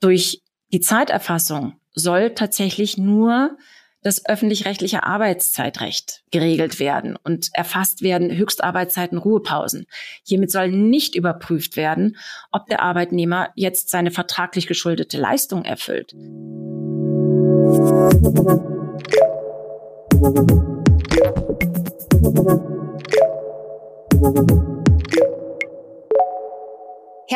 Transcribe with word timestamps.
Durch 0.00 0.42
die 0.72 0.80
Zeiterfassung 0.80 1.74
soll 1.94 2.34
tatsächlich 2.34 2.98
nur 2.98 3.56
das 4.02 4.24
öffentlich-rechtliche 4.24 5.02
Arbeitszeitrecht 5.02 6.22
geregelt 6.30 6.78
werden 6.78 7.16
und 7.24 7.48
erfasst 7.54 8.02
werden 8.02 8.30
Höchstarbeitszeiten, 8.30 9.18
Ruhepausen. 9.18 9.86
Hiermit 10.22 10.52
soll 10.52 10.70
nicht 10.70 11.16
überprüft 11.16 11.76
werden, 11.76 12.16
ob 12.52 12.66
der 12.66 12.82
Arbeitnehmer 12.82 13.50
jetzt 13.56 13.88
seine 13.88 14.12
vertraglich 14.12 14.66
geschuldete 14.68 15.18
Leistung 15.18 15.64
erfüllt. 15.64 16.14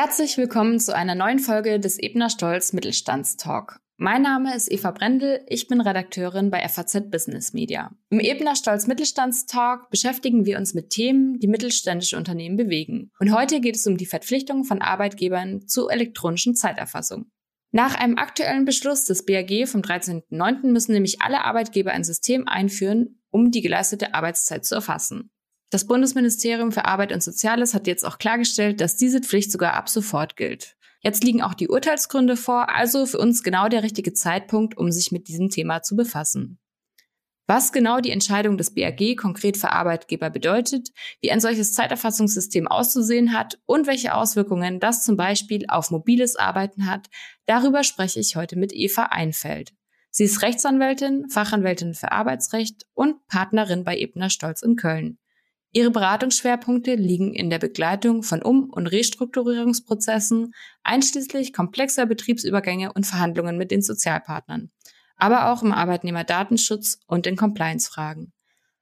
Herzlich 0.03 0.39
willkommen 0.39 0.81
zu 0.81 0.97
einer 0.97 1.15
neuen 1.15 1.39
Folge 1.39 1.79
des 1.79 1.99
Ebner 1.99 2.31
Stolz 2.31 2.73
Mittelstandstalk. 2.73 3.81
Mein 3.99 4.23
Name 4.23 4.57
ist 4.57 4.73
Eva 4.73 4.93
Brendel, 4.93 5.45
ich 5.47 5.69
bin 5.69 5.83
Redakteurin 5.83 6.51
bei 6.51 6.67
FAZ 6.67 7.11
Business 7.11 7.53
Media. 7.53 7.91
Im 8.09 8.19
Ebner 8.19 8.57
Stolz 8.57 8.87
Mittelstandstalk 8.87 9.91
beschäftigen 9.91 10.47
wir 10.47 10.57
uns 10.57 10.73
mit 10.73 10.89
Themen, 10.89 11.39
die 11.39 11.49
mittelständische 11.49 12.17
Unternehmen 12.17 12.57
bewegen. 12.57 13.11
Und 13.19 13.35
heute 13.35 13.61
geht 13.61 13.77
es 13.77 13.87
um 13.87 13.99
die 13.99 14.07
Verpflichtung 14.07 14.65
von 14.65 14.81
Arbeitgebern 14.81 15.69
zu 15.69 15.91
elektronischen 15.91 16.55
Zeiterfassung. 16.55 17.27
Nach 17.71 17.95
einem 17.95 18.17
aktuellen 18.17 18.65
Beschluss 18.65 19.05
des 19.05 19.27
BAG 19.27 19.69
vom 19.69 19.83
13.09. 19.83 20.69
müssen 20.69 20.95
nämlich 20.95 21.21
alle 21.21 21.45
Arbeitgeber 21.45 21.91
ein 21.91 22.05
System 22.05 22.49
einführen, 22.49 23.21
um 23.29 23.51
die 23.51 23.61
geleistete 23.61 24.15
Arbeitszeit 24.15 24.65
zu 24.65 24.77
erfassen. 24.77 25.31
Das 25.71 25.87
Bundesministerium 25.87 26.73
für 26.73 26.85
Arbeit 26.85 27.13
und 27.13 27.23
Soziales 27.23 27.75
hat 27.75 27.87
jetzt 27.87 28.05
auch 28.05 28.19
klargestellt, 28.19 28.81
dass 28.81 28.97
diese 28.97 29.21
Pflicht 29.21 29.53
sogar 29.53 29.75
ab 29.75 29.89
sofort 29.89 30.37
gilt. 30.37 30.77
Jetzt 31.01 31.23
liegen 31.23 31.43
auch 31.43 31.55
die 31.55 31.69
Urteilsgründe 31.69 32.37
vor, 32.37 32.69
also 32.71 33.07
für 33.07 33.19
uns 33.19 33.45
genau 33.45 33.69
der 33.69 33.85
richtige 33.85 34.13
Zeitpunkt, 34.13 34.77
um 34.77 34.91
sich 34.91 35.13
mit 35.13 35.29
diesem 35.29 35.49
Thema 35.49 35.83
zu 35.83 35.95
befassen. 35.95 36.59
Was 37.47 37.73
genau 37.73 38.01
die 38.01 38.11
Entscheidung 38.11 38.59
des 38.59 38.75
BAG 38.75 39.17
konkret 39.17 39.57
für 39.57 39.73
Arbeitgeber 39.73 40.31
bedeutet, 40.31 40.91
wie 41.21 41.31
ein 41.31 41.41
solches 41.41 41.73
Zeiterfassungssystem 41.73 42.69
auszusehen 42.69 43.33
hat 43.33 43.59
und 43.67 43.87
welche 43.87 44.15
Auswirkungen 44.15 44.79
das 44.79 45.05
zum 45.05 45.17
Beispiel 45.17 45.65
auf 45.69 45.91
mobiles 45.91 46.37
Arbeiten 46.37 46.87
hat, 46.87 47.09
darüber 47.47 47.83
spreche 47.83 48.21
ich 48.21 48.37
heute 48.37 48.57
mit 48.57 48.73
Eva 48.73 49.05
Einfeld. 49.05 49.73
Sie 50.11 50.25
ist 50.25 50.43
Rechtsanwältin, 50.43 51.29
Fachanwältin 51.29 51.95
für 51.95 52.13
Arbeitsrecht 52.13 52.87
und 52.95 53.27
Partnerin 53.29 53.85
bei 53.85 53.97
Ebner 53.99 54.31
Stolz 54.31 54.63
in 54.63 54.77
Köln. 54.77 55.19
Ihre 55.73 55.93
Beratungsschwerpunkte 55.93 56.97
liegen 56.97 57.33
in 57.33 57.49
der 57.49 57.61
Begleitung 57.61 58.25
von 58.25 58.43
Um- 58.43 58.71
und 58.71 58.89
Restrukturierungsprozessen, 58.89 60.53
einschließlich 60.83 61.53
komplexer 61.53 62.07
Betriebsübergänge 62.07 62.93
und 62.93 63.07
Verhandlungen 63.07 63.57
mit 63.57 63.71
den 63.71 63.81
Sozialpartnern, 63.81 64.73
aber 65.17 65.53
auch 65.53 65.63
im 65.63 65.73
Arbeitnehmerdatenschutz 65.73 66.99
und 67.07 67.29
in 67.29 67.37
Compliance-Fragen. 67.37 68.33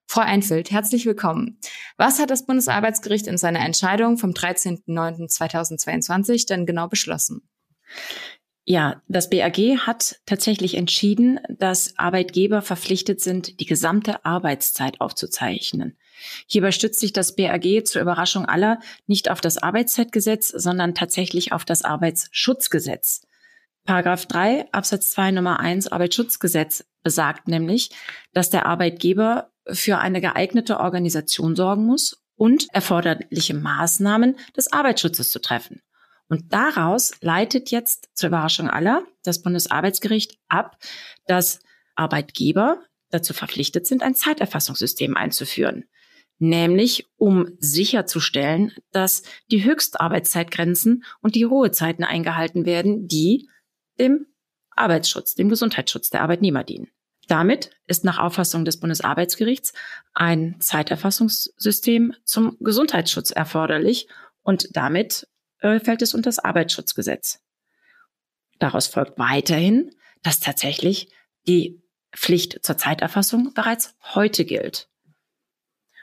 Frau 0.07 0.23
Einfeld, 0.23 0.71
herzlich 0.71 1.05
willkommen. 1.05 1.61
Was 1.99 2.19
hat 2.19 2.31
das 2.31 2.47
Bundesarbeitsgericht 2.47 3.27
in 3.27 3.37
seiner 3.37 3.61
Entscheidung 3.61 4.17
vom 4.17 4.31
13.09.2022 4.31 6.47
denn 6.47 6.65
genau 6.65 6.89
beschlossen? 6.89 7.47
Ja, 8.71 9.01
das 9.09 9.31
BAG 9.31 9.57
hat 9.87 10.21
tatsächlich 10.27 10.75
entschieden, 10.75 11.41
dass 11.49 11.99
Arbeitgeber 11.99 12.61
verpflichtet 12.61 13.19
sind, 13.19 13.61
die 13.61 13.65
gesamte 13.65 14.27
Arbeitszeit 14.27 15.01
aufzuzeichnen. 15.01 15.97
Hierbei 16.47 16.71
stützt 16.71 17.01
sich 17.01 17.15
das 17.15 17.35
BAG 17.35 17.87
zur 17.87 18.03
Überraschung 18.03 18.45
aller 18.45 18.79
nicht 19.07 19.31
auf 19.31 19.41
das 19.41 19.57
Arbeitszeitgesetz, 19.57 20.49
sondern 20.49 20.95
tatsächlich 20.95 21.53
auf 21.53 21.65
das 21.65 21.81
Arbeitsschutzgesetz. 21.81 23.23
Paragraph 23.87 24.27
3 24.27 24.71
Absatz 24.71 25.13
2 25.13 25.31
Nummer 25.31 25.61
1 25.61 25.91
Arbeitsschutzgesetz 25.91 26.85
besagt 27.03 27.49
nämlich, 27.49 27.89
dass 28.35 28.51
der 28.51 28.67
Arbeitgeber 28.67 29.51
für 29.67 29.97
eine 29.97 30.21
geeignete 30.21 30.79
Organisation 30.79 31.57
sorgen 31.57 31.87
muss 31.87 32.23
und 32.37 32.67
erforderliche 32.75 33.55
Maßnahmen 33.55 34.37
des 34.55 34.71
Arbeitsschutzes 34.71 35.31
zu 35.31 35.41
treffen. 35.41 35.81
Und 36.29 36.53
daraus 36.53 37.13
leitet 37.21 37.71
jetzt 37.71 38.11
zur 38.15 38.29
Überraschung 38.29 38.69
aller 38.69 39.03
das 39.23 39.43
Bundesarbeitsgericht 39.43 40.39
ab, 40.49 40.79
dass 41.27 41.61
Arbeitgeber 41.95 42.83
dazu 43.11 43.33
verpflichtet 43.33 43.87
sind, 43.87 44.03
ein 44.03 44.15
Zeiterfassungssystem 44.15 45.17
einzuführen. 45.17 45.85
Nämlich 46.39 47.07
um 47.17 47.49
sicherzustellen, 47.59 48.73
dass 48.93 49.23
die 49.51 49.65
Höchstarbeitszeitgrenzen 49.65 51.05
und 51.21 51.35
die 51.35 51.43
Ruhezeiten 51.43 52.05
eingehalten 52.05 52.65
werden, 52.65 53.09
die 53.09 53.49
dem 53.99 54.27
Arbeitsschutz, 54.71 55.35
dem 55.35 55.49
Gesundheitsschutz 55.49 56.11
der 56.11 56.23
Arbeitnehmer 56.23 56.63
dienen. 56.63 56.89
Damit 57.27 57.71
ist 57.87 58.05
nach 58.05 58.19
Auffassung 58.19 58.65
des 58.65 58.79
Bundesarbeitsgerichts 58.79 59.73
ein 60.15 60.57
Zeiterfassungssystem 60.61 62.15
zum 62.25 62.57
Gesundheitsschutz 62.61 63.31
erforderlich 63.31 64.09
und 64.43 64.77
damit 64.77 65.27
äh, 65.61 65.81
fällt 65.81 66.03
es 66.03 66.15
unter 66.15 66.29
das 66.29 66.39
Arbeitsschutzgesetz. 66.39 67.41
Daraus 68.59 68.87
folgt 68.87 69.19
weiterhin, 69.19 69.91
dass 70.23 70.41
tatsächlich 70.41 71.13
die 71.47 71.83
Pflicht 72.15 72.65
zur 72.65 72.77
Zeiterfassung 72.77 73.55
bereits 73.55 73.95
heute 74.15 74.45
gilt. 74.45 74.89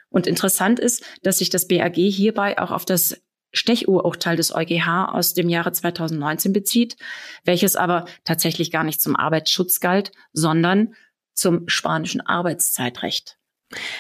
Und 0.10 0.28
interessant 0.28 0.80
ist, 0.80 1.04
dass 1.24 1.40
sich 1.40 1.50
das 1.50 1.68
BAG 1.68 1.96
hierbei 1.96 2.58
auch 2.58 2.72
auf 2.72 2.86
das 2.86 3.22
Stechuhrurteil 3.52 4.36
des 4.36 4.54
EuGH 4.54 5.10
aus 5.14 5.34
dem 5.34 5.50
Jahre 5.50 5.72
2019 5.72 6.54
bezieht, 6.54 6.98
welches 7.44 7.76
aber 7.76 8.06
tatsächlich 8.24 8.72
gar 8.72 8.84
nicht 8.84 9.02
zum 9.02 9.16
Arbeitsschutz 9.16 9.80
galt, 9.80 10.12
sondern 10.34 10.96
zum 11.34 11.68
spanischen 11.68 12.22
Arbeitszeitrecht. 12.22 13.38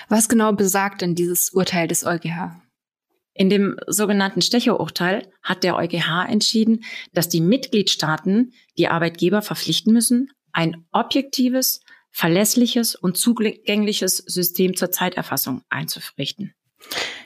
Was 0.07 0.29
genau 0.29 0.53
besagt 0.53 1.01
denn 1.01 1.15
dieses 1.15 1.49
Urteil 1.49 1.87
des 1.87 2.05
EuGH? 2.05 2.61
In 3.37 3.49
dem 3.49 3.77
sogenannten 3.85 4.41
Stecher-Urteil 4.41 5.29
hat 5.43 5.63
der 5.65 5.75
EuGH 5.75 6.25
entschieden, 6.29 6.85
dass 7.13 7.27
die 7.27 7.41
Mitgliedstaaten 7.41 8.53
die 8.77 8.87
Arbeitgeber 8.87 9.41
verpflichten 9.41 9.91
müssen, 9.91 10.31
ein 10.53 10.85
objektives, 10.93 11.81
verlässliches 12.11 12.95
und 12.95 13.17
zugängliches 13.17 14.17
System 14.17 14.77
zur 14.77 14.89
Zeiterfassung 14.89 15.63
einzurichten. 15.69 16.53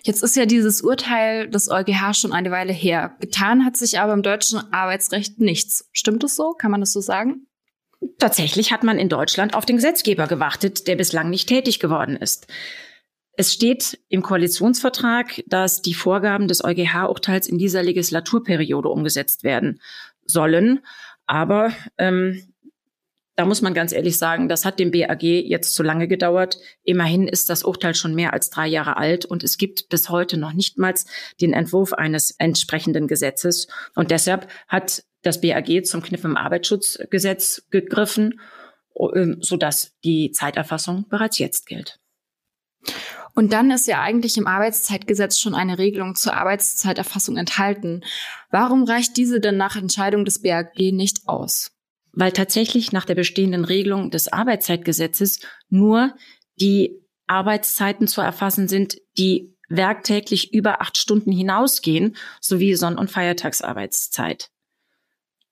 Jetzt 0.01 0.23
ist 0.23 0.35
ja 0.35 0.47
dieses 0.47 0.81
Urteil 0.81 1.47
des 1.47 1.69
EuGH 1.69 2.15
schon 2.15 2.33
eine 2.33 2.49
Weile 2.49 2.73
her. 2.73 3.15
Getan 3.19 3.63
hat 3.63 3.77
sich 3.77 3.99
aber 3.99 4.13
im 4.13 4.23
deutschen 4.23 4.73
Arbeitsrecht 4.73 5.39
nichts. 5.39 5.87
Stimmt 5.91 6.23
es 6.23 6.35
so? 6.35 6.53
Kann 6.53 6.71
man 6.71 6.79
das 6.79 6.91
so 6.91 7.01
sagen? 7.01 7.45
Tatsächlich 8.17 8.71
hat 8.71 8.83
man 8.83 8.97
in 8.97 9.09
Deutschland 9.09 9.53
auf 9.53 9.65
den 9.65 9.75
Gesetzgeber 9.75 10.25
gewartet, 10.25 10.87
der 10.87 10.95
bislang 10.95 11.29
nicht 11.29 11.49
tätig 11.49 11.79
geworden 11.79 12.15
ist. 12.15 12.47
Es 13.39 13.53
steht 13.53 14.01
im 14.09 14.21
Koalitionsvertrag, 14.21 15.45
dass 15.47 15.81
die 15.81 15.93
Vorgaben 15.93 16.49
des 16.49 16.61
EuGH-Urteils 16.61 17.47
in 17.47 17.57
dieser 17.57 17.81
Legislaturperiode 17.81 18.89
umgesetzt 18.89 19.45
werden 19.45 19.79
sollen. 20.25 20.81
Aber 21.25 21.71
ähm, 21.97 22.51
da 23.37 23.45
muss 23.45 23.61
man 23.61 23.73
ganz 23.73 23.93
ehrlich 23.93 24.17
sagen, 24.17 24.49
das 24.49 24.65
hat 24.65 24.77
dem 24.77 24.91
BAG 24.91 25.23
jetzt 25.23 25.73
zu 25.73 25.83
lange 25.83 26.09
gedauert. 26.09 26.57
Immerhin 26.83 27.29
ist 27.29 27.49
das 27.49 27.63
Urteil 27.63 27.95
schon 27.95 28.13
mehr 28.13 28.33
als 28.33 28.49
drei 28.49 28.67
Jahre 28.67 28.97
alt 28.97 29.23
und 29.23 29.45
es 29.45 29.57
gibt 29.57 29.87
bis 29.87 30.09
heute 30.09 30.35
noch 30.35 30.51
nicht 30.51 30.77
mal 30.77 30.93
den 31.39 31.53
Entwurf 31.53 31.93
eines 31.93 32.31
entsprechenden 32.39 33.07
Gesetzes. 33.07 33.69
Und 33.95 34.11
deshalb 34.11 34.49
hat 34.67 35.05
das 35.21 35.39
BAG 35.39 35.85
zum 35.85 36.01
Kniff 36.01 36.25
im 36.25 36.35
Arbeitsschutzgesetz 36.35 37.63
gegriffen, 37.69 38.41
ähm, 39.15 39.37
sodass 39.39 39.93
die 40.03 40.31
Zeiterfassung 40.31 41.05
bereits 41.07 41.39
jetzt 41.39 41.67
gilt. 41.67 42.01
Und 43.39 43.53
dann 43.53 43.71
ist 43.71 43.87
ja 43.87 44.01
eigentlich 44.01 44.35
im 44.35 44.47
Arbeitszeitgesetz 44.47 45.39
schon 45.39 45.55
eine 45.55 45.77
Regelung 45.77 46.13
zur 46.13 46.33
Arbeitszeiterfassung 46.33 47.37
enthalten. 47.37 48.03
Warum 48.51 48.83
reicht 48.83 49.15
diese 49.15 49.39
denn 49.39 49.55
nach 49.55 49.77
Entscheidung 49.77 50.25
des 50.25 50.41
BAG 50.41 50.77
nicht 50.77 51.19
aus? 51.25 51.71
Weil 52.11 52.33
tatsächlich 52.33 52.91
nach 52.91 53.05
der 53.05 53.15
bestehenden 53.15 53.63
Regelung 53.63 54.11
des 54.11 54.27
Arbeitszeitgesetzes 54.27 55.39
nur 55.69 56.13
die 56.59 56.99
Arbeitszeiten 57.27 58.07
zu 58.07 58.19
erfassen 58.19 58.67
sind, 58.67 58.97
die 59.17 59.55
werktäglich 59.69 60.53
über 60.53 60.81
acht 60.81 60.97
Stunden 60.97 61.31
hinausgehen, 61.31 62.17
sowie 62.41 62.75
Sonn- 62.75 62.97
und 62.97 63.09
Feiertagsarbeitszeit. 63.09 64.49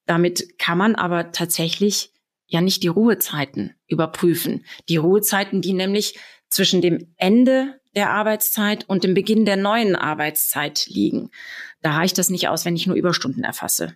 Damit 0.06 0.60
kann 0.60 0.78
man 0.78 0.96
aber 0.96 1.32
tatsächlich 1.32 2.12
ja 2.48 2.60
nicht 2.60 2.84
die 2.84 2.90
Ruhezeiten 2.90 3.76
überprüfen. 3.88 4.66
Die 4.90 4.98
Ruhezeiten, 4.98 5.62
die 5.62 5.74
nämlich 5.74 6.18
zwischen 6.50 6.82
dem 6.82 7.14
Ende 7.18 7.80
der 7.96 8.12
Arbeitszeit 8.12 8.88
und 8.88 9.04
dem 9.04 9.14
Beginn 9.14 9.46
der 9.46 9.58
neuen 9.58 9.96
Arbeitszeit 9.96 10.86
liegen. 10.88 11.32
Da 11.82 11.96
reicht 11.96 12.18
das 12.18 12.30
nicht 12.30 12.48
aus, 12.48 12.66
wenn 12.66 12.76
ich 12.76 12.88
nur 12.88 12.96
Überstunden 12.96 13.44
erfasse. 13.44 13.96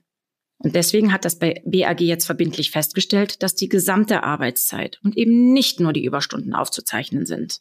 Und 0.58 0.76
deswegen 0.76 1.12
hat 1.12 1.26
das 1.26 1.40
BAG 1.40 2.02
jetzt 2.02 2.26
verbindlich 2.26 2.72
festgestellt, 2.72 3.42
dass 3.42 3.56
die 3.56 3.70
gesamte 3.70 4.24
Arbeitszeit 4.24 5.00
und 5.04 5.18
eben 5.18 5.54
nicht 5.54 5.80
nur 5.80 5.92
die 5.92 6.06
Überstunden 6.06 6.54
aufzuzeichnen 6.54 7.26
sind. 7.26 7.60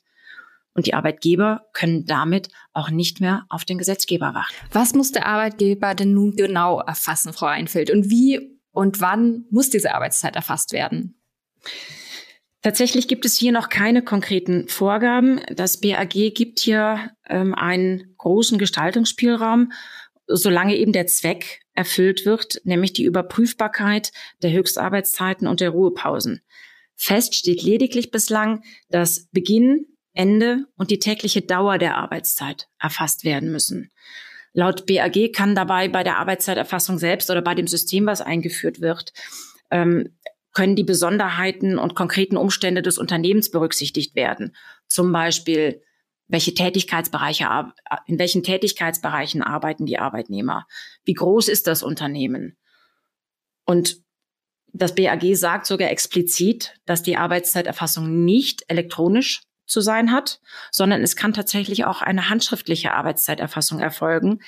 Und 0.74 0.86
die 0.86 0.94
Arbeitgeber 0.94 1.66
können 1.72 2.04
damit 2.06 2.48
auch 2.72 2.90
nicht 2.90 3.20
mehr 3.20 3.44
auf 3.48 3.64
den 3.64 3.78
Gesetzgeber 3.78 4.34
warten. 4.34 4.54
Was 4.72 4.94
muss 4.94 5.12
der 5.12 5.26
Arbeitgeber 5.26 5.94
denn 5.94 6.12
nun 6.12 6.36
genau 6.36 6.80
erfassen, 6.80 7.32
Frau 7.32 7.46
Einfeld? 7.46 7.90
Und 7.90 8.08
wie 8.10 8.58
und 8.70 9.00
wann 9.00 9.46
muss 9.50 9.70
diese 9.70 9.94
Arbeitszeit 9.94 10.36
erfasst 10.36 10.72
werden? 10.72 11.20
Tatsächlich 12.62 13.08
gibt 13.08 13.24
es 13.24 13.36
hier 13.36 13.52
noch 13.52 13.70
keine 13.70 14.02
konkreten 14.02 14.68
Vorgaben. 14.68 15.40
Das 15.48 15.80
BAG 15.80 16.34
gibt 16.34 16.60
hier 16.60 17.10
ähm, 17.26 17.54
einen 17.54 18.14
großen 18.18 18.58
Gestaltungsspielraum, 18.58 19.72
solange 20.26 20.76
eben 20.76 20.92
der 20.92 21.06
Zweck 21.06 21.60
erfüllt 21.74 22.26
wird, 22.26 22.60
nämlich 22.64 22.92
die 22.92 23.04
Überprüfbarkeit 23.04 24.12
der 24.42 24.52
Höchstarbeitszeiten 24.52 25.48
und 25.48 25.60
der 25.60 25.70
Ruhepausen. 25.70 26.42
Fest 26.96 27.34
steht 27.34 27.62
lediglich 27.62 28.10
bislang, 28.10 28.62
dass 28.90 29.28
Beginn, 29.32 29.86
Ende 30.12 30.66
und 30.76 30.90
die 30.90 30.98
tägliche 30.98 31.40
Dauer 31.40 31.78
der 31.78 31.96
Arbeitszeit 31.96 32.68
erfasst 32.78 33.24
werden 33.24 33.50
müssen. 33.50 33.90
Laut 34.52 34.84
BAG 34.84 35.32
kann 35.32 35.54
dabei 35.54 35.88
bei 35.88 36.02
der 36.02 36.18
Arbeitszeiterfassung 36.18 36.98
selbst 36.98 37.30
oder 37.30 37.40
bei 37.40 37.54
dem 37.54 37.68
System, 37.68 38.04
was 38.06 38.20
eingeführt 38.20 38.80
wird, 38.80 39.12
ähm, 39.70 40.16
können 40.52 40.76
die 40.76 40.84
Besonderheiten 40.84 41.78
und 41.78 41.94
konkreten 41.94 42.36
Umstände 42.36 42.82
des 42.82 42.98
Unternehmens 42.98 43.50
berücksichtigt 43.50 44.14
werden. 44.14 44.56
Zum 44.88 45.12
Beispiel, 45.12 45.82
welche 46.28 46.54
Tätigkeitsbereiche, 46.54 47.46
in 48.06 48.18
welchen 48.18 48.42
Tätigkeitsbereichen 48.42 49.42
arbeiten 49.42 49.86
die 49.86 49.98
Arbeitnehmer? 49.98 50.66
Wie 51.04 51.14
groß 51.14 51.48
ist 51.48 51.66
das 51.66 51.82
Unternehmen? 51.82 52.56
Und 53.64 53.98
das 54.72 54.94
BAG 54.94 55.34
sagt 55.34 55.66
sogar 55.66 55.90
explizit, 55.90 56.74
dass 56.86 57.02
die 57.02 57.16
Arbeitszeiterfassung 57.16 58.24
nicht 58.24 58.62
elektronisch 58.68 59.42
zu 59.66 59.80
sein 59.80 60.12
hat, 60.12 60.40
sondern 60.70 61.02
es 61.02 61.16
kann 61.16 61.32
tatsächlich 61.32 61.84
auch 61.84 62.02
eine 62.02 62.28
handschriftliche 62.28 62.92
Arbeitszeiterfassung 62.92 63.80
erfolgen. 63.80 64.40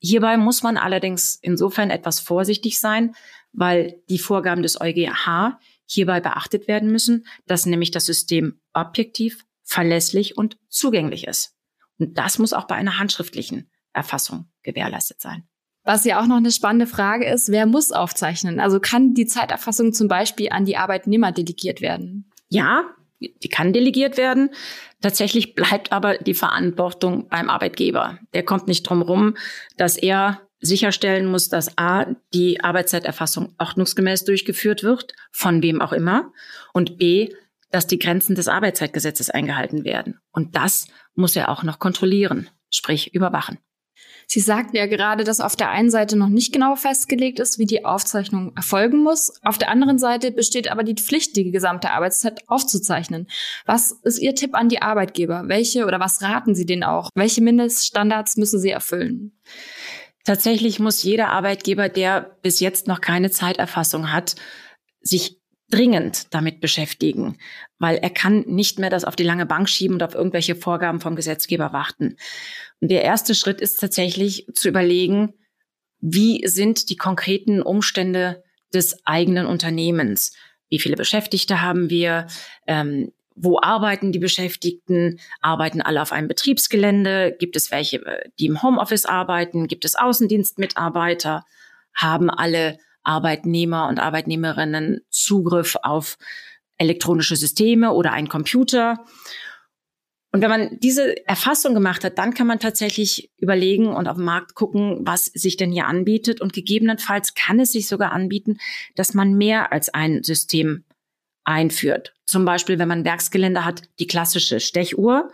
Hierbei 0.00 0.36
muss 0.36 0.62
man 0.62 0.76
allerdings 0.76 1.38
insofern 1.40 1.90
etwas 1.90 2.20
vorsichtig 2.20 2.78
sein, 2.78 3.14
weil 3.54 4.02
die 4.08 4.18
Vorgaben 4.18 4.62
des 4.62 4.80
EuGH 4.80 5.58
hierbei 5.86 6.20
beachtet 6.20 6.68
werden 6.68 6.90
müssen, 6.90 7.26
dass 7.46 7.66
nämlich 7.66 7.90
das 7.90 8.06
System 8.06 8.60
objektiv, 8.72 9.44
verlässlich 9.62 10.36
und 10.36 10.58
zugänglich 10.68 11.26
ist. 11.26 11.54
Und 11.98 12.18
das 12.18 12.38
muss 12.38 12.52
auch 12.52 12.66
bei 12.66 12.74
einer 12.74 12.98
handschriftlichen 12.98 13.70
Erfassung 13.92 14.46
gewährleistet 14.62 15.20
sein. 15.20 15.44
Was 15.84 16.04
ja 16.04 16.20
auch 16.20 16.26
noch 16.26 16.38
eine 16.38 16.50
spannende 16.50 16.86
Frage 16.86 17.26
ist, 17.26 17.50
wer 17.50 17.66
muss 17.66 17.92
aufzeichnen? 17.92 18.58
Also 18.58 18.80
kann 18.80 19.14
die 19.14 19.26
Zeiterfassung 19.26 19.92
zum 19.92 20.08
Beispiel 20.08 20.48
an 20.50 20.64
die 20.64 20.76
Arbeitnehmer 20.76 21.30
delegiert 21.30 21.82
werden? 21.82 22.30
Ja, 22.48 22.84
die 23.20 23.48
kann 23.48 23.72
delegiert 23.72 24.16
werden. 24.16 24.50
Tatsächlich 25.02 25.54
bleibt 25.54 25.92
aber 25.92 26.18
die 26.18 26.34
Verantwortung 26.34 27.28
beim 27.28 27.50
Arbeitgeber. 27.50 28.18
Der 28.32 28.44
kommt 28.44 28.66
nicht 28.66 28.82
drum 28.84 29.02
rum, 29.02 29.36
dass 29.76 29.96
er 29.96 30.40
sicherstellen 30.60 31.26
muss, 31.26 31.48
dass 31.48 31.76
A, 31.78 32.06
die 32.32 32.60
Arbeitszeiterfassung 32.60 33.54
ordnungsgemäß 33.58 34.24
durchgeführt 34.24 34.82
wird, 34.82 35.14
von 35.30 35.62
wem 35.62 35.80
auch 35.80 35.92
immer, 35.92 36.32
und 36.72 36.98
B, 36.98 37.30
dass 37.70 37.86
die 37.86 37.98
Grenzen 37.98 38.34
des 38.34 38.48
Arbeitszeitgesetzes 38.48 39.30
eingehalten 39.30 39.84
werden. 39.84 40.20
Und 40.32 40.56
das 40.56 40.86
muss 41.14 41.36
er 41.36 41.48
auch 41.48 41.62
noch 41.62 41.78
kontrollieren, 41.78 42.48
sprich 42.70 43.14
überwachen. 43.14 43.58
Sie 44.26 44.40
sagten 44.40 44.76
ja 44.76 44.86
gerade, 44.86 45.24
dass 45.24 45.40
auf 45.40 45.56
der 45.56 45.70
einen 45.70 45.90
Seite 45.90 46.16
noch 46.16 46.28
nicht 46.28 46.52
genau 46.52 46.76
festgelegt 46.76 47.38
ist, 47.38 47.58
wie 47.58 47.66
die 47.66 47.84
Aufzeichnung 47.84 48.52
erfolgen 48.56 49.02
muss. 49.02 49.32
Auf 49.42 49.58
der 49.58 49.70
anderen 49.70 49.98
Seite 49.98 50.30
besteht 50.30 50.70
aber 50.70 50.82
die 50.82 50.94
Pflicht, 50.94 51.36
die 51.36 51.50
gesamte 51.50 51.90
Arbeitszeit 51.90 52.42
aufzuzeichnen. 52.48 53.28
Was 53.66 53.92
ist 54.02 54.18
Ihr 54.18 54.34
Tipp 54.34 54.54
an 54.54 54.68
die 54.68 54.82
Arbeitgeber? 54.82 55.44
Welche 55.46 55.86
oder 55.86 56.00
was 56.00 56.22
raten 56.22 56.54
Sie 56.54 56.66
denen 56.66 56.84
auch? 56.84 57.10
Welche 57.14 57.42
Mindeststandards 57.42 58.36
müssen 58.36 58.60
sie 58.60 58.70
erfüllen? 58.70 59.32
Tatsächlich 60.24 60.80
muss 60.80 61.02
jeder 61.02 61.28
Arbeitgeber, 61.28 61.88
der 61.88 62.38
bis 62.42 62.60
jetzt 62.60 62.88
noch 62.88 63.00
keine 63.00 63.30
Zeiterfassung 63.30 64.10
hat, 64.12 64.36
sich 65.00 65.38
dringend 65.70 66.32
damit 66.32 66.60
beschäftigen, 66.60 67.38
weil 67.78 67.96
er 67.96 68.10
kann 68.10 68.40
nicht 68.46 68.78
mehr 68.78 68.90
das 68.90 69.04
auf 69.04 69.16
die 69.16 69.22
lange 69.22 69.46
Bank 69.46 69.68
schieben 69.68 69.94
und 69.94 70.02
auf 70.02 70.14
irgendwelche 70.14 70.54
Vorgaben 70.56 71.00
vom 71.00 71.16
Gesetzgeber 71.16 71.72
warten. 71.72 72.16
Und 72.80 72.90
der 72.90 73.02
erste 73.02 73.34
Schritt 73.34 73.60
ist 73.60 73.80
tatsächlich 73.80 74.46
zu 74.54 74.68
überlegen, 74.68 75.34
wie 76.00 76.46
sind 76.46 76.90
die 76.90 76.96
konkreten 76.96 77.62
Umstände 77.62 78.42
des 78.72 79.04
eigenen 79.06 79.46
Unternehmens? 79.46 80.34
Wie 80.68 80.78
viele 80.78 80.96
Beschäftigte 80.96 81.60
haben 81.60 81.90
wir? 81.90 82.26
Ähm, 82.66 83.12
wo 83.34 83.58
arbeiten 83.60 84.12
die 84.12 84.18
Beschäftigten? 84.18 85.18
Arbeiten 85.40 85.82
alle 85.82 86.02
auf 86.02 86.12
einem 86.12 86.28
Betriebsgelände? 86.28 87.36
Gibt 87.38 87.56
es 87.56 87.70
welche, 87.70 88.04
äh, 88.04 88.28
die 88.38 88.46
im 88.46 88.62
Homeoffice 88.62 89.06
arbeiten? 89.06 89.66
Gibt 89.66 89.84
es 89.84 89.96
Außendienstmitarbeiter? 89.96 91.44
Haben 91.94 92.30
alle 92.30 92.78
Arbeitnehmer 93.02 93.88
und 93.88 93.98
Arbeitnehmerinnen 93.98 95.00
Zugriff 95.10 95.76
auf 95.82 96.16
elektronische 96.78 97.36
Systeme 97.36 97.92
oder 97.92 98.12
einen 98.12 98.28
Computer? 98.28 99.04
Und 100.30 100.40
wenn 100.40 100.50
man 100.50 100.78
diese 100.80 101.24
Erfassung 101.28 101.74
gemacht 101.74 102.02
hat, 102.02 102.18
dann 102.18 102.34
kann 102.34 102.48
man 102.48 102.58
tatsächlich 102.58 103.30
überlegen 103.36 103.86
und 103.86 104.08
auf 104.08 104.16
den 104.16 104.24
Markt 104.24 104.56
gucken, 104.56 104.98
was 105.02 105.26
sich 105.26 105.56
denn 105.56 105.70
hier 105.70 105.86
anbietet. 105.86 106.40
Und 106.40 106.52
gegebenenfalls 106.52 107.34
kann 107.34 107.60
es 107.60 107.70
sich 107.70 107.86
sogar 107.86 108.10
anbieten, 108.10 108.58
dass 108.96 109.14
man 109.14 109.34
mehr 109.34 109.72
als 109.72 109.90
ein 109.90 110.24
System 110.24 110.84
einführt. 111.44 112.14
Zum 112.26 112.44
Beispiel, 112.44 112.78
wenn 112.78 112.88
man 112.88 113.04
Werksgelände 113.04 113.64
hat, 113.64 113.82
die 113.98 114.06
klassische 114.06 114.60
Stechuhr 114.60 115.30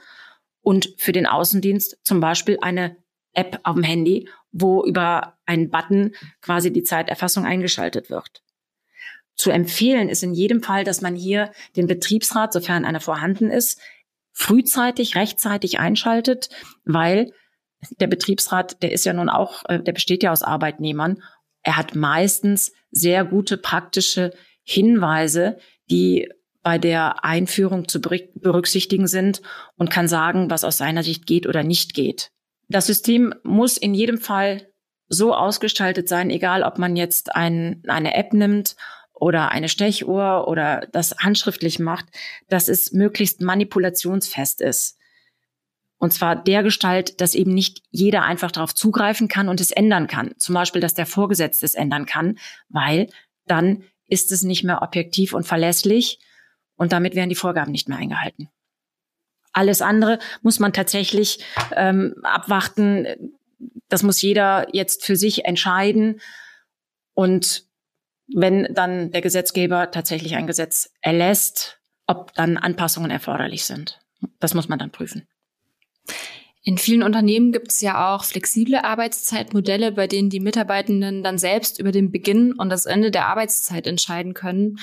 und 0.61 0.95
für 0.99 1.13
den 1.13 1.27
Außendienst 1.27 1.99
zum 2.05 2.21
Beispiel 2.21 2.59
eine 2.61 2.97
App 3.33 3.61
auf 3.63 3.75
dem 3.75 3.85
Handy, 3.85 4.29
wo 4.53 4.85
über 4.85 5.39
einen 5.47 5.71
Button 5.71 6.15
quasi 6.41 6.73
die 6.73 6.83
Zeiterfassung 6.83 7.45
eingeschaltet 7.45 8.11
wird. 8.11 8.43
Zu 9.37 9.51
empfehlen 9.51 10.09
ist 10.09 10.23
in 10.23 10.35
jedem 10.35 10.63
Fall, 10.63 10.85
dass 10.85 11.01
man 11.01 11.15
hier 11.15 11.53
den 11.77 11.87
Betriebsrat, 11.87 12.53
sofern 12.53 12.85
einer 12.85 13.01
vorhanden 13.01 13.51
ist, 13.51 13.81
frühzeitig, 14.33 15.17
rechtzeitig 15.17 15.79
einschaltet, 15.79 16.51
weil 16.85 17.33
der 17.99 18.09
Betriebsrat, 18.09 18.83
der 18.83 18.93
ist 18.93 19.07
ja 19.07 19.13
nun 19.13 19.29
auch, 19.29 19.65
äh, 19.69 19.83
der 19.83 19.93
besteht 19.93 20.23
ja 20.23 20.33
aus 20.33 20.43
Arbeitnehmern. 20.43 21.23
Er 21.63 21.77
hat 21.77 21.95
meistens 21.95 22.73
sehr 22.91 23.25
gute 23.25 23.57
praktische 23.57 24.35
Hinweise, 24.63 25.59
die 25.91 26.29
bei 26.63 26.79
der 26.79 27.25
Einführung 27.25 27.89
zu 27.89 28.01
berücksichtigen 28.01 29.07
sind 29.07 29.41
und 29.77 29.91
kann 29.91 30.09
sagen, 30.09 30.51
was 30.51 30.65
aus 30.65 30.77
seiner 30.77 31.03
Sicht 31.03 31.27
geht 31.27 31.47
oder 31.47 31.63
nicht 31.63 31.95
geht. 31.95 32.31
Das 32.69 32.87
System 32.87 33.35
muss 33.43 33.77
in 33.77 33.95
jedem 33.95 34.19
Fall 34.19 34.69
so 35.09 35.35
ausgestaltet 35.35 36.09
sein, 36.09 36.31
egal 36.31 36.63
ob 36.63 36.79
man 36.79 36.97
jetzt 36.97 37.35
ein, 37.35 37.83
eine 37.89 38.15
App 38.15 38.33
nimmt 38.33 38.77
oder 39.13 39.51
eine 39.51 39.69
Stechuhr 39.69 40.47
oder 40.47 40.87
das 40.93 41.17
handschriftlich 41.19 41.79
macht, 41.79 42.07
dass 42.49 42.69
es 42.69 42.93
möglichst 42.93 43.41
manipulationsfest 43.41 44.61
ist. 44.61 44.99
Und 45.99 46.13
zwar 46.13 46.37
der 46.37 46.63
Gestalt, 46.63 47.21
dass 47.21 47.35
eben 47.35 47.53
nicht 47.53 47.83
jeder 47.91 48.23
einfach 48.23 48.51
darauf 48.51 48.75
zugreifen 48.75 49.29
kann 49.29 49.49
und 49.49 49.61
es 49.61 49.71
ändern 49.71 50.07
kann. 50.07 50.33
Zum 50.39 50.55
Beispiel, 50.55 50.81
dass 50.81 50.95
der 50.95 51.07
Vorgesetzte 51.07 51.67
es 51.67 51.75
ändern 51.75 52.07
kann, 52.07 52.39
weil 52.69 53.09
dann 53.47 53.83
ist 54.11 54.33
es 54.33 54.43
nicht 54.43 54.65
mehr 54.65 54.83
objektiv 54.83 55.33
und 55.33 55.47
verlässlich 55.47 56.19
und 56.77 56.93
damit 56.93 57.15
werden 57.15 57.29
die 57.29 57.35
Vorgaben 57.35 57.73
nicht 57.73 57.89
mehr 57.89 57.99
eingehalten. 57.99 58.49
Alles 59.53 59.83
andere 59.83 60.19
muss 60.43 60.61
man 60.61 60.73
tatsächlich 60.73 61.45
ähm, 61.73 62.15
abwarten. 62.23 63.07
Das 63.89 64.03
muss 64.03 64.23
jeder 64.23 64.75
jetzt 64.75 65.05
für 65.05 65.17
sich 65.17 65.45
entscheiden. 65.45 66.21
Und 67.15 67.67
wenn 68.33 68.73
dann 68.73 69.11
der 69.11 69.21
Gesetzgeber 69.21 69.91
tatsächlich 69.91 70.37
ein 70.37 70.47
Gesetz 70.47 70.93
erlässt, 71.01 71.81
ob 72.07 72.33
dann 72.35 72.57
Anpassungen 72.57 73.11
erforderlich 73.11 73.65
sind. 73.65 74.01
Das 74.39 74.55
muss 74.55 74.69
man 74.69 74.79
dann 74.79 74.93
prüfen. 74.93 75.27
In 76.63 76.77
vielen 76.77 77.03
Unternehmen 77.03 77.53
gibt 77.53 77.73
es 77.73 77.81
ja 77.81 78.15
auch 78.15 78.25
flexible 78.25 78.77
Arbeitszeitmodelle, 78.77 79.93
bei 79.93 80.07
denen 80.07 80.29
die 80.29 80.41
Mitarbeitenden 80.41 81.23
dann 81.23 81.39
selbst 81.39 81.79
über 81.79 81.91
den 81.91 82.13
Beginn 82.13 82.53
und 82.53 82.69
das 82.69 82.85
Ende 82.85 83.11
der 83.11 83.27
Arbeitszeit 83.27 83.87
entscheiden 83.87 84.35
können. 84.35 84.79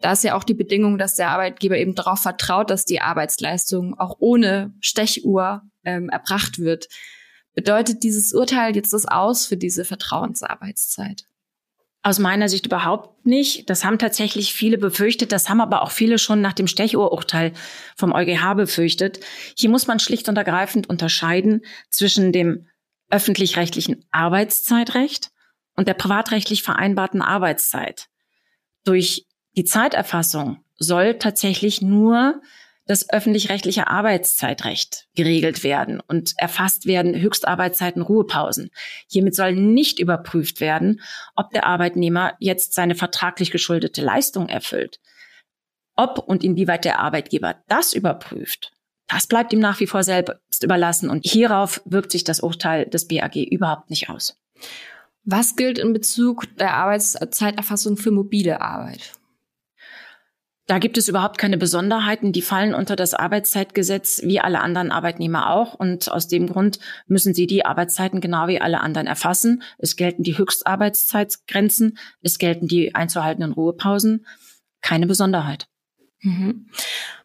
Da 0.00 0.12
ist 0.12 0.22
ja 0.22 0.36
auch 0.36 0.44
die 0.44 0.54
Bedingung, 0.54 0.98
dass 0.98 1.16
der 1.16 1.30
Arbeitgeber 1.30 1.78
eben 1.78 1.94
darauf 1.94 2.20
vertraut, 2.20 2.70
dass 2.70 2.84
die 2.84 3.00
Arbeitsleistung 3.00 3.98
auch 3.98 4.16
ohne 4.20 4.74
Stechuhr 4.80 5.62
ähm, 5.84 6.10
erbracht 6.10 6.58
wird. 6.58 6.86
Bedeutet 7.54 8.02
dieses 8.02 8.32
Urteil 8.32 8.76
jetzt 8.76 8.92
das 8.92 9.06
aus 9.06 9.46
für 9.46 9.56
diese 9.56 9.84
Vertrauensarbeitszeit? 9.84 11.24
Aus 12.06 12.20
meiner 12.20 12.48
Sicht 12.48 12.66
überhaupt 12.66 13.26
nicht. 13.26 13.68
Das 13.68 13.84
haben 13.84 13.98
tatsächlich 13.98 14.52
viele 14.52 14.78
befürchtet. 14.78 15.32
Das 15.32 15.48
haben 15.48 15.60
aber 15.60 15.82
auch 15.82 15.90
viele 15.90 16.18
schon 16.18 16.40
nach 16.40 16.52
dem 16.52 16.68
Stechuhrurteil 16.68 17.52
vom 17.96 18.12
EuGH 18.12 18.54
befürchtet. 18.54 19.18
Hier 19.58 19.70
muss 19.70 19.88
man 19.88 19.98
schlicht 19.98 20.28
und 20.28 20.36
ergreifend 20.36 20.88
unterscheiden 20.88 21.62
zwischen 21.90 22.30
dem 22.30 22.68
öffentlich-rechtlichen 23.10 24.04
Arbeitszeitrecht 24.12 25.30
und 25.74 25.88
der 25.88 25.94
privatrechtlich 25.94 26.62
vereinbarten 26.62 27.22
Arbeitszeit. 27.22 28.06
Durch 28.84 29.26
die 29.56 29.64
Zeiterfassung 29.64 30.64
soll 30.76 31.18
tatsächlich 31.18 31.82
nur 31.82 32.40
das 32.86 33.10
öffentlich-rechtliche 33.10 33.88
Arbeitszeitrecht 33.88 35.08
geregelt 35.14 35.64
werden 35.64 36.00
und 36.00 36.34
erfasst 36.36 36.86
werden 36.86 37.20
Höchstarbeitszeiten, 37.20 38.02
Ruhepausen. 38.02 38.70
Hiermit 39.08 39.34
soll 39.34 39.54
nicht 39.54 39.98
überprüft 39.98 40.60
werden, 40.60 41.00
ob 41.34 41.50
der 41.50 41.66
Arbeitnehmer 41.66 42.34
jetzt 42.38 42.74
seine 42.74 42.94
vertraglich 42.94 43.50
geschuldete 43.50 44.02
Leistung 44.02 44.48
erfüllt. 44.48 45.00
Ob 45.96 46.18
und 46.18 46.44
inwieweit 46.44 46.84
der 46.84 47.00
Arbeitgeber 47.00 47.56
das 47.68 47.92
überprüft, 47.92 48.72
das 49.08 49.26
bleibt 49.26 49.52
ihm 49.52 49.60
nach 49.60 49.80
wie 49.80 49.86
vor 49.86 50.02
selbst 50.02 50.62
überlassen 50.62 51.10
und 51.10 51.24
hierauf 51.24 51.80
wirkt 51.84 52.12
sich 52.12 52.24
das 52.24 52.40
Urteil 52.40 52.86
des 52.86 53.06
BAG 53.06 53.36
überhaupt 53.36 53.90
nicht 53.90 54.10
aus. 54.10 54.36
Was 55.24 55.56
gilt 55.56 55.78
in 55.78 55.92
Bezug 55.92 56.56
der 56.56 56.74
Arbeitszeiterfassung 56.74 57.96
für 57.96 58.10
mobile 58.10 58.60
Arbeit? 58.60 59.12
Da 60.66 60.78
gibt 60.80 60.98
es 60.98 61.06
überhaupt 61.06 61.38
keine 61.38 61.58
Besonderheiten. 61.58 62.32
Die 62.32 62.42
fallen 62.42 62.74
unter 62.74 62.96
das 62.96 63.14
Arbeitszeitgesetz 63.14 64.22
wie 64.24 64.40
alle 64.40 64.60
anderen 64.60 64.90
Arbeitnehmer 64.90 65.50
auch. 65.50 65.74
Und 65.74 66.10
aus 66.10 66.26
dem 66.26 66.48
Grund 66.48 66.80
müssen 67.06 67.34
sie 67.34 67.46
die 67.46 67.64
Arbeitszeiten 67.64 68.20
genau 68.20 68.48
wie 68.48 68.60
alle 68.60 68.80
anderen 68.80 69.06
erfassen. 69.06 69.62
Es 69.78 69.94
gelten 69.94 70.24
die 70.24 70.36
Höchstarbeitszeitgrenzen. 70.36 71.98
Es 72.20 72.38
gelten 72.38 72.66
die 72.66 72.96
einzuhaltenden 72.96 73.52
Ruhepausen. 73.52 74.26
Keine 74.80 75.06
Besonderheit. 75.06 75.68
Mhm. 76.22 76.66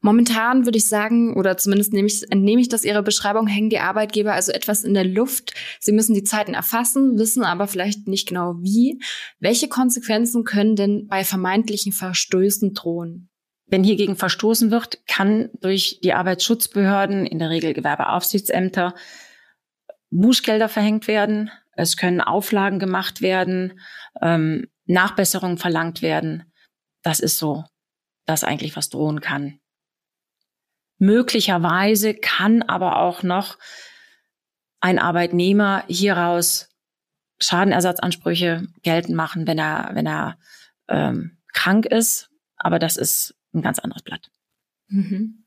Momentan 0.01 0.65
würde 0.65 0.77
ich 0.77 0.87
sagen, 0.87 1.35
oder 1.35 1.57
zumindest 1.57 1.93
nehme 1.93 2.07
ich, 2.07 2.31
entnehme 2.31 2.61
ich 2.61 2.69
das 2.69 2.83
Ihrer 2.83 3.01
Beschreibung, 3.01 3.47
hängen 3.47 3.71
die 3.71 3.79
Arbeitgeber 3.79 4.33
also 4.33 4.51
etwas 4.51 4.83
in 4.83 4.93
der 4.93 5.05
Luft. 5.05 5.53
Sie 5.79 5.91
müssen 5.91 6.13
die 6.13 6.23
Zeiten 6.23 6.53
erfassen, 6.53 7.17
wissen 7.17 7.43
aber 7.43 7.67
vielleicht 7.67 8.07
nicht 8.07 8.27
genau 8.27 8.55
wie. 8.59 9.01
Welche 9.39 9.67
Konsequenzen 9.67 10.43
können 10.43 10.75
denn 10.75 11.07
bei 11.07 11.23
vermeintlichen 11.23 11.91
Verstößen 11.91 12.75
drohen? 12.75 13.30
Wenn 13.71 13.85
hiergegen 13.85 14.17
verstoßen 14.17 14.69
wird, 14.69 14.99
kann 15.07 15.49
durch 15.61 16.01
die 16.03 16.13
Arbeitsschutzbehörden, 16.13 17.25
in 17.25 17.39
der 17.39 17.49
Regel 17.49 17.73
Gewerbeaufsichtsämter, 17.73 18.93
Bußgelder 20.09 20.67
verhängt 20.67 21.07
werden. 21.07 21.49
Es 21.71 21.95
können 21.95 22.19
Auflagen 22.19 22.79
gemacht 22.79 23.21
werden, 23.21 23.79
ähm, 24.21 24.67
Nachbesserungen 24.85 25.57
verlangt 25.57 26.01
werden. 26.01 26.51
Das 27.01 27.21
ist 27.21 27.37
so 27.37 27.63
das 28.25 28.43
eigentlich 28.43 28.75
was 28.75 28.89
drohen 28.89 29.21
kann. 29.21 29.59
Möglicherweise 30.97 32.13
kann 32.13 32.63
aber 32.63 32.97
auch 32.97 33.23
noch 33.23 33.57
ein 34.81 34.99
Arbeitnehmer 34.99 35.85
hieraus 35.87 36.69
Schadenersatzansprüche 37.39 38.67
geltend 38.83 39.15
machen, 39.15 39.47
wenn 39.47 39.57
er, 39.57 39.91
wenn 39.93 40.05
er 40.05 40.37
ähm, 40.89 41.37
krank 41.53 41.85
ist. 41.85 42.29
Aber 42.57 42.77
das 42.77 42.97
ist 42.97 43.33
ein 43.53 43.61
ganz 43.61 43.79
anderes 43.79 44.03
Blatt. 44.03 44.31
Mhm. 44.87 45.45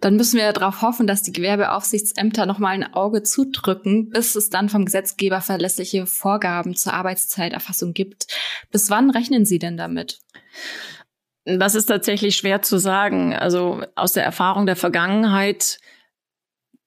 Dann 0.00 0.16
müssen 0.16 0.36
wir 0.38 0.52
darauf 0.52 0.82
hoffen, 0.82 1.06
dass 1.06 1.22
die 1.22 1.32
Gewerbeaufsichtsämter 1.32 2.46
nochmal 2.46 2.74
ein 2.74 2.94
Auge 2.94 3.22
zudrücken, 3.22 4.10
bis 4.10 4.34
es 4.34 4.50
dann 4.50 4.68
vom 4.68 4.84
Gesetzgeber 4.84 5.40
verlässliche 5.40 6.06
Vorgaben 6.06 6.76
zur 6.76 6.92
Arbeitszeiterfassung 6.92 7.94
gibt. 7.94 8.26
Bis 8.70 8.90
wann 8.90 9.10
rechnen 9.10 9.44
Sie 9.44 9.58
denn 9.58 9.76
damit? 9.76 10.20
Das 11.44 11.74
ist 11.74 11.86
tatsächlich 11.86 12.36
schwer 12.36 12.62
zu 12.62 12.78
sagen. 12.78 13.34
Also 13.34 13.82
aus 13.96 14.12
der 14.12 14.24
Erfahrung 14.24 14.66
der 14.66 14.76
Vergangenheit 14.76 15.78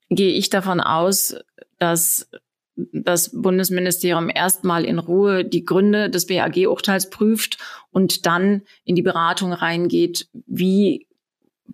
gehe 0.08 0.32
ich 0.32 0.50
davon 0.50 0.80
aus, 0.80 1.36
dass 1.78 2.30
das 2.76 3.30
Bundesministerium 3.32 4.30
erstmal 4.34 4.84
in 4.84 4.98
Ruhe 4.98 5.44
die 5.44 5.64
Gründe 5.64 6.08
des 6.08 6.26
BAG-Urteils 6.26 7.10
prüft 7.10 7.58
und 7.90 8.26
dann 8.26 8.62
in 8.84 8.96
die 8.96 9.02
Beratung 9.02 9.52
reingeht, 9.52 10.28
wie 10.46 11.06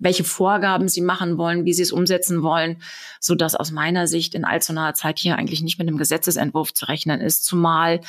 welche 0.01 0.25
Vorgaben 0.25 0.89
sie 0.89 1.01
machen 1.01 1.39
wollen, 1.39 1.65
wie 1.65 1.73
sie 1.73 1.83
es 1.83 1.93
umsetzen 1.93 2.43
wollen, 2.43 2.81
so 3.21 3.35
dass 3.35 3.55
aus 3.55 3.73
meiner 3.73 4.07
Sicht 4.07 4.35
in 4.35 4.45
allzu 4.45 4.73
naher 4.73 4.95
Zeit 4.95 5.19
hier 5.19 5.37
eigentlich 5.37 5.63
nicht 5.63 5.79
mit 5.79 5.89
einem 5.89 5.99
Gesetzesentwurf 5.99 6.73
zu 6.73 6.87
rechnen 6.87 7.21
ist, 7.21 7.45
zumal 7.45 8.01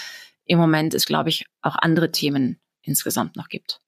im 0.46 0.60
Moment 0.60 0.93
es, 0.93 1.05
glaube 1.05 1.29
ich, 1.29 1.46
auch 1.62 1.75
andere 1.75 2.12
Themen 2.12 2.60
insgesamt 2.81 3.36
noch 3.36 3.50
gibt. 3.50 3.81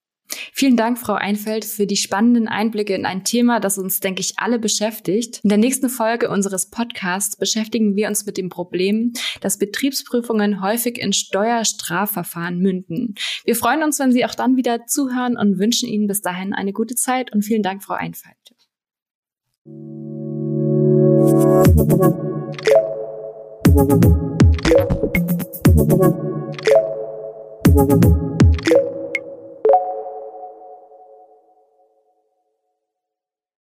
Vielen 0.54 0.78
Dank, 0.78 1.00
Frau 1.00 1.14
Einfeld, 1.14 1.66
für 1.66 1.88
die 1.88 1.96
spannenden 1.96 2.48
Einblicke 2.48 2.94
in 2.94 3.06
ein 3.06 3.24
Thema, 3.24 3.60
das 3.60 3.78
uns, 3.78 4.00
denke 4.00 4.22
ich, 4.22 4.34
alle 4.38 4.60
beschäftigt. 4.60 5.40
In 5.44 5.50
der 5.50 5.58
nächsten 5.58 5.90
Folge 5.90 6.30
unseres 6.30 6.70
Podcasts 6.70 7.36
beschäftigen 7.36 7.96
wir 7.96 8.08
uns 8.08 8.26
mit 8.26 8.38
dem 8.38 8.50
Problem, 8.50 9.14
dass 9.42 9.58
Betriebsprüfungen 9.58 10.62
häufig 10.62 10.98
in 10.98 11.14
Steuerstrafverfahren 11.14 12.60
münden. 12.60 13.16
Wir 13.46 13.56
freuen 13.56 13.84
uns, 13.84 14.00
wenn 14.00 14.12
Sie 14.12 14.26
auch 14.26 14.36
dann 14.36 14.56
wieder 14.56 14.86
zuhören 14.86 15.38
und 15.38 15.60
wünschen 15.60 15.90
Ihnen 15.90 16.08
bis 16.08 16.22
dahin 16.22 16.54
eine 16.54 16.74
gute 16.74 16.96
Zeit 16.96 17.34
und 17.34 17.44
vielen 17.44 17.64
Dank, 17.64 17.84
Frau 17.84 17.94
Einfeld. 17.94 18.36